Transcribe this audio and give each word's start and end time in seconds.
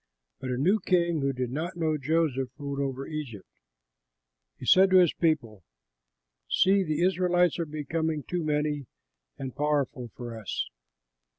But 0.39 0.49
a 0.49 0.57
new 0.57 0.79
king 0.79 1.21
who 1.21 1.31
did 1.31 1.51
not 1.51 1.77
know 1.77 1.95
Joseph 1.95 2.49
ruled 2.57 2.79
over 2.79 3.05
Egypt. 3.05 3.45
He 4.57 4.65
said 4.65 4.89
to 4.89 4.97
his 4.97 5.13
people, 5.13 5.63
"See, 6.49 6.81
the 6.83 7.03
Israelites 7.03 7.59
are 7.59 7.67
becoming 7.67 8.23
too 8.23 8.43
many 8.43 8.87
and 9.37 9.55
powerful 9.55 10.07
for 10.15 10.35
us. 10.39 10.67